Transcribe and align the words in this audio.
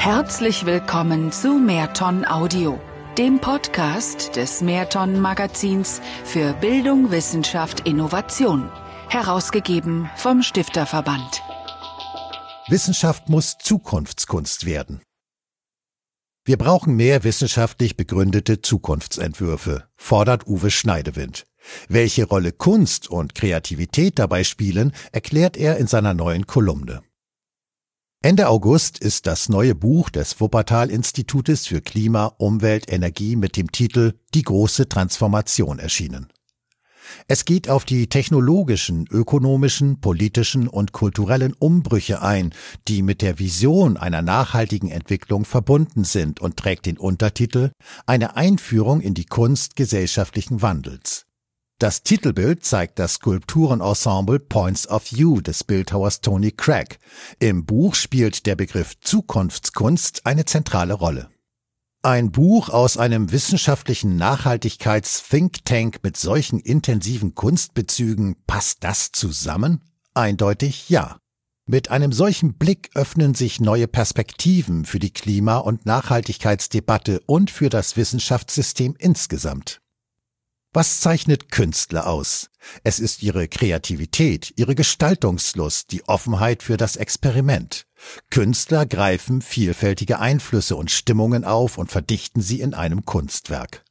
Herzlich 0.00 0.64
willkommen 0.64 1.30
zu 1.30 1.58
Mehrton 1.58 2.24
Audio, 2.24 2.80
dem 3.18 3.38
Podcast 3.38 4.34
des 4.34 4.62
Mehrton 4.62 5.20
Magazins 5.20 6.00
für 6.24 6.54
Bildung, 6.54 7.10
Wissenschaft, 7.10 7.86
Innovation, 7.86 8.70
herausgegeben 9.10 10.08
vom 10.16 10.42
Stifterverband. 10.42 11.42
Wissenschaft 12.68 13.28
muss 13.28 13.58
Zukunftskunst 13.58 14.64
werden. 14.64 15.02
Wir 16.46 16.56
brauchen 16.56 16.96
mehr 16.96 17.22
wissenschaftlich 17.22 17.98
begründete 17.98 18.62
Zukunftsentwürfe, 18.62 19.86
fordert 19.96 20.46
Uwe 20.46 20.70
Schneidewind. 20.70 21.44
Welche 21.90 22.24
Rolle 22.24 22.52
Kunst 22.52 23.10
und 23.10 23.34
Kreativität 23.34 24.18
dabei 24.18 24.44
spielen, 24.44 24.92
erklärt 25.12 25.58
er 25.58 25.76
in 25.76 25.88
seiner 25.88 26.14
neuen 26.14 26.46
Kolumne. 26.46 27.02
Ende 28.22 28.48
August 28.48 28.98
ist 28.98 29.26
das 29.26 29.48
neue 29.48 29.74
Buch 29.74 30.10
des 30.10 30.42
Wuppertal-Institutes 30.42 31.66
für 31.66 31.80
Klima, 31.80 32.26
Umwelt, 32.36 32.92
Energie 32.92 33.34
mit 33.34 33.56
dem 33.56 33.72
Titel 33.72 34.12
Die 34.34 34.42
große 34.42 34.90
Transformation 34.90 35.78
erschienen. 35.78 36.30
Es 37.28 37.46
geht 37.46 37.70
auf 37.70 37.86
die 37.86 38.08
technologischen, 38.08 39.06
ökonomischen, 39.10 40.02
politischen 40.02 40.68
und 40.68 40.92
kulturellen 40.92 41.54
Umbrüche 41.54 42.20
ein, 42.20 42.52
die 42.88 43.00
mit 43.00 43.22
der 43.22 43.38
Vision 43.38 43.96
einer 43.96 44.20
nachhaltigen 44.20 44.90
Entwicklung 44.90 45.46
verbunden 45.46 46.04
sind 46.04 46.40
und 46.40 46.58
trägt 46.58 46.84
den 46.84 46.98
Untertitel 46.98 47.70
Eine 48.04 48.36
Einführung 48.36 49.00
in 49.00 49.14
die 49.14 49.24
Kunst 49.24 49.76
gesellschaftlichen 49.76 50.60
Wandels. 50.60 51.24
Das 51.80 52.02
Titelbild 52.02 52.62
zeigt 52.62 52.98
das 52.98 53.14
Skulpturenensemble 53.14 54.38
Points 54.38 54.86
of 54.86 55.12
View 55.12 55.40
des 55.40 55.64
Bildhauers 55.64 56.20
Tony 56.20 56.52
Craig. 56.52 56.98
Im 57.38 57.64
Buch 57.64 57.94
spielt 57.94 58.44
der 58.44 58.54
Begriff 58.54 59.00
Zukunftskunst 59.00 60.26
eine 60.26 60.44
zentrale 60.44 60.92
Rolle. 60.92 61.30
Ein 62.02 62.32
Buch 62.32 62.68
aus 62.68 62.98
einem 62.98 63.32
wissenschaftlichen 63.32 64.16
Nachhaltigkeits-Think 64.16 65.64
Tank 65.64 66.00
mit 66.02 66.18
solchen 66.18 66.60
intensiven 66.60 67.34
Kunstbezügen, 67.34 68.36
passt 68.46 68.84
das 68.84 69.10
zusammen? 69.12 69.80
Eindeutig 70.12 70.90
ja. 70.90 71.16
Mit 71.64 71.90
einem 71.90 72.12
solchen 72.12 72.58
Blick 72.58 72.90
öffnen 72.94 73.34
sich 73.34 73.58
neue 73.58 73.88
Perspektiven 73.88 74.84
für 74.84 74.98
die 74.98 75.14
Klima- 75.14 75.56
und 75.56 75.86
Nachhaltigkeitsdebatte 75.86 77.22
und 77.24 77.50
für 77.50 77.70
das 77.70 77.96
Wissenschaftssystem 77.96 78.96
insgesamt. 78.98 79.80
Was 80.72 81.00
zeichnet 81.00 81.50
Künstler 81.50 82.06
aus? 82.06 82.48
Es 82.84 83.00
ist 83.00 83.24
ihre 83.24 83.48
Kreativität, 83.48 84.52
ihre 84.54 84.76
Gestaltungslust, 84.76 85.90
die 85.90 86.06
Offenheit 86.06 86.62
für 86.62 86.76
das 86.76 86.94
Experiment. 86.94 87.86
Künstler 88.30 88.86
greifen 88.86 89.42
vielfältige 89.42 90.20
Einflüsse 90.20 90.76
und 90.76 90.92
Stimmungen 90.92 91.44
auf 91.44 91.76
und 91.76 91.90
verdichten 91.90 92.40
sie 92.40 92.60
in 92.60 92.74
einem 92.74 93.04
Kunstwerk. 93.04 93.84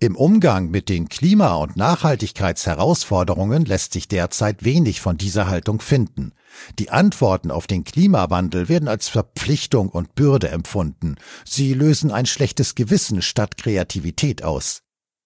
Im 0.00 0.16
Umgang 0.16 0.70
mit 0.70 0.88
den 0.88 1.10
Klima- 1.10 1.56
und 1.56 1.76
Nachhaltigkeitsherausforderungen 1.76 3.66
lässt 3.66 3.92
sich 3.92 4.08
derzeit 4.08 4.64
wenig 4.64 5.02
von 5.02 5.18
dieser 5.18 5.46
Haltung 5.46 5.82
finden. 5.82 6.32
Die 6.78 6.88
Antworten 6.88 7.50
auf 7.50 7.66
den 7.66 7.84
Klimawandel 7.84 8.70
werden 8.70 8.88
als 8.88 9.08
Verpflichtung 9.08 9.90
und 9.90 10.14
Bürde 10.14 10.48
empfunden. 10.48 11.16
Sie 11.44 11.74
lösen 11.74 12.10
ein 12.10 12.24
schlechtes 12.24 12.74
Gewissen 12.74 13.20
statt 13.20 13.58
Kreativität 13.58 14.42
aus. 14.42 14.84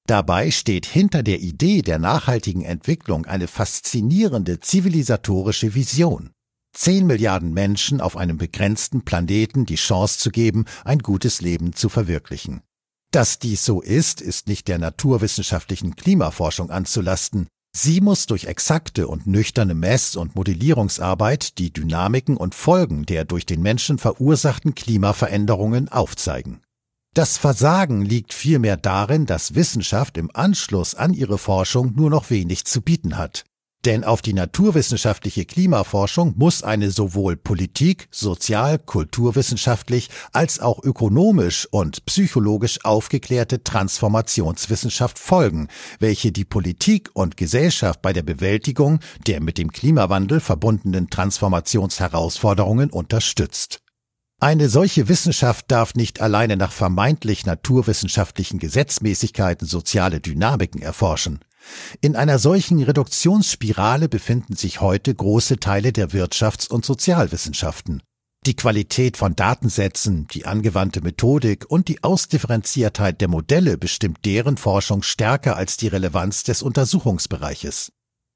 Dabei 0.08 0.50
steht 0.50 0.86
hinter 0.86 1.22
der 1.22 1.40
Idee 1.40 1.82
der 1.82 1.98
nachhaltigen 1.98 2.62
Entwicklung 2.62 3.26
eine 3.26 3.46
faszinierende 3.46 4.58
zivilisatorische 4.58 5.74
Vision. 5.74 6.30
Zehn 6.74 7.06
Milliarden 7.06 7.52
Menschen 7.52 8.00
auf 8.00 8.16
einem 8.16 8.38
begrenzten 8.38 9.04
Planeten 9.04 9.66
die 9.66 9.74
Chance 9.74 10.18
zu 10.18 10.30
geben, 10.30 10.64
ein 10.86 11.00
gutes 11.00 11.42
Leben 11.42 11.74
zu 11.74 11.90
verwirklichen. 11.90 12.62
Dass 13.10 13.38
dies 13.38 13.66
so 13.66 13.82
ist, 13.82 14.22
ist 14.22 14.48
nicht 14.48 14.68
der 14.68 14.78
naturwissenschaftlichen 14.78 15.94
Klimaforschung 15.94 16.70
anzulasten. 16.70 17.46
Sie 17.76 18.00
muss 18.00 18.24
durch 18.24 18.46
exakte 18.46 19.08
und 19.08 19.26
nüchterne 19.26 19.74
Mess- 19.74 20.16
und 20.16 20.34
Modellierungsarbeit 20.34 21.58
die 21.58 21.70
Dynamiken 21.70 22.38
und 22.38 22.54
Folgen 22.54 23.04
der 23.04 23.26
durch 23.26 23.44
den 23.44 23.60
Menschen 23.60 23.98
verursachten 23.98 24.74
Klimaveränderungen 24.74 25.90
aufzeigen. 25.90 26.62
Das 27.14 27.36
Versagen 27.36 28.02
liegt 28.02 28.32
vielmehr 28.32 28.76
darin, 28.76 29.26
dass 29.26 29.54
Wissenschaft 29.54 30.18
im 30.18 30.30
Anschluss 30.34 30.94
an 30.94 31.14
ihre 31.14 31.38
Forschung 31.38 31.94
nur 31.96 32.10
noch 32.10 32.30
wenig 32.30 32.64
zu 32.64 32.80
bieten 32.80 33.16
hat. 33.16 33.44
Denn 33.84 34.02
auf 34.02 34.22
die 34.22 34.32
naturwissenschaftliche 34.32 35.44
Klimaforschung 35.44 36.34
muss 36.36 36.64
eine 36.64 36.90
sowohl 36.90 37.36
politik-, 37.36 38.08
sozial-, 38.10 38.78
kulturwissenschaftlich 38.78 40.10
als 40.32 40.58
auch 40.58 40.82
ökonomisch 40.82 41.68
und 41.70 42.04
psychologisch 42.04 42.84
aufgeklärte 42.84 43.62
Transformationswissenschaft 43.62 45.18
folgen, 45.18 45.68
welche 46.00 46.32
die 46.32 46.44
Politik 46.44 47.10
und 47.14 47.36
Gesellschaft 47.36 48.02
bei 48.02 48.12
der 48.12 48.24
Bewältigung 48.24 48.98
der 49.26 49.40
mit 49.40 49.58
dem 49.58 49.70
Klimawandel 49.70 50.40
verbundenen 50.40 51.08
Transformationsherausforderungen 51.08 52.90
unterstützt. 52.90 53.80
Eine 54.40 54.68
solche 54.68 55.08
Wissenschaft 55.08 55.64
darf 55.68 55.96
nicht 55.96 56.20
alleine 56.20 56.56
nach 56.56 56.70
vermeintlich 56.70 57.44
naturwissenschaftlichen 57.44 58.60
Gesetzmäßigkeiten 58.60 59.66
soziale 59.66 60.20
Dynamiken 60.20 60.80
erforschen. 60.80 61.40
In 62.00 62.14
einer 62.14 62.38
solchen 62.38 62.80
Reduktionsspirale 62.80 64.08
befinden 64.08 64.54
sich 64.54 64.80
heute 64.80 65.12
große 65.12 65.58
Teile 65.58 65.92
der 65.92 66.10
Wirtschafts- 66.10 66.68
und 66.68 66.84
Sozialwissenschaften. 66.84 68.00
Die 68.46 68.54
Qualität 68.54 69.16
von 69.16 69.34
Datensätzen, 69.34 70.28
die 70.28 70.46
angewandte 70.46 71.00
Methodik 71.00 71.66
und 71.68 71.88
die 71.88 72.04
Ausdifferenziertheit 72.04 73.20
der 73.20 73.26
Modelle 73.26 73.76
bestimmt 73.76 74.18
deren 74.24 74.56
Forschung 74.56 75.02
stärker 75.02 75.56
als 75.56 75.76
die 75.76 75.88
Relevanz 75.88 76.44
des 76.44 76.62
Untersuchungsbereiches. 76.62 77.90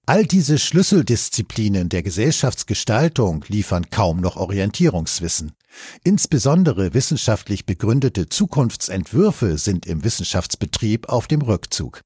All 0.05 0.27
diese 0.27 0.59
Schlüsseldisziplinen 0.59 1.89
der 1.89 2.03
Gesellschaftsgestaltung 2.03 3.45
liefern 3.47 3.89
kaum 3.89 4.21
noch 4.21 4.35
Orientierungswissen. 4.35 5.53
Insbesondere 6.03 6.93
wissenschaftlich 6.93 7.67
begründete 7.67 8.29
Zukunftsentwürfe 8.29 9.59
sind 9.59 9.87
im 9.87 10.03
Wissenschaftsbetrieb 10.03 11.09
auf 11.09 11.29
dem 11.29 11.41
Rückzug. 11.41 12.01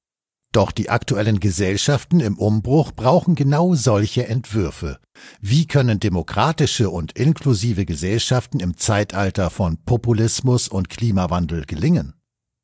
Doch 0.53 0.73
die 0.73 0.91
aktuellen 0.91 1.41
Gesellschaften 1.41 2.21
im 2.21 2.37
Umbruch 2.39 2.93
brauchen 2.93 3.35
genau 3.35 3.75
solche 3.75 4.27
Entwürfe. 4.27 4.99
Wie 5.41 5.67
können 5.67 5.99
demokratische 5.99 6.91
und 6.91 7.13
inklusive 7.13 7.87
Gesellschaften 7.87 8.61
im 8.61 8.77
Zeitalter 8.77 9.49
von 9.49 9.79
Populismus 9.85 10.69
und 10.69 10.91
Klimawandel 10.91 11.65
gelingen? 11.65 12.16